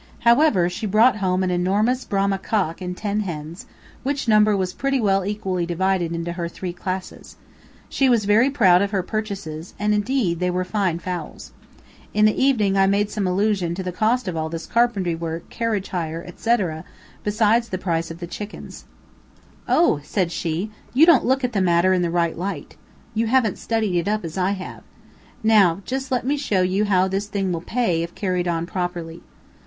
However, 0.21 0.67
she 0.67 0.87
brought 0.87 1.17
home 1.17 1.43
an 1.43 1.51
enormous 1.51 2.05
Brahma 2.05 2.39
cock 2.39 2.81
and 2.81 2.97
ten 2.97 3.19
hens, 3.19 3.67
which 4.01 4.27
number 4.27 4.57
was 4.57 4.73
pretty 4.73 4.97
equally 4.97 5.67
divided 5.67 6.11
into 6.13 6.31
her 6.31 6.47
three 6.49 6.73
classes. 6.73 7.35
She 7.87 8.09
was 8.09 8.25
very 8.25 8.49
proud 8.49 8.81
of 8.81 8.89
her 8.89 9.03
purchases, 9.03 9.75
and 9.77 9.93
indeed 9.93 10.39
they 10.39 10.49
were 10.49 10.63
fine 10.65 10.97
fowls. 10.97 11.51
In 12.15 12.25
the 12.25 12.33
evening 12.43 12.75
I 12.79 12.87
made 12.87 13.11
some 13.11 13.27
allusion 13.27 13.75
to 13.75 13.83
the 13.83 13.91
cost 13.91 14.27
of 14.27 14.35
all 14.35 14.49
this 14.49 14.65
carpenter 14.65 15.15
work, 15.15 15.51
carriage 15.51 15.89
hire, 15.89 16.23
etc., 16.25 16.83
besides 17.23 17.69
the 17.69 17.77
price 17.77 18.09
of 18.09 18.17
the 18.17 18.25
chickens. 18.25 18.85
"O!" 19.67 19.99
said 20.03 20.31
she, 20.31 20.71
"you 20.95 21.05
don't 21.05 21.25
look 21.25 21.43
at 21.43 21.53
the 21.53 21.61
matter 21.61 21.93
in 21.93 22.01
the 22.01 22.09
right 22.09 22.35
light. 22.35 22.75
You 23.13 23.27
haven't 23.27 23.59
studied 23.59 23.95
it 23.99 24.07
up 24.07 24.25
as 24.25 24.35
I 24.35 24.53
have. 24.53 24.81
Now, 25.43 25.83
just 25.85 26.11
let 26.11 26.25
me 26.25 26.37
show 26.37 26.63
you 26.63 26.85
how 26.85 27.07
this 27.07 27.27
thing 27.27 27.51
will 27.51 27.61
pay, 27.61 28.01
if 28.01 28.15
carried 28.15 28.47
on 28.47 28.65
properly." 28.65 29.21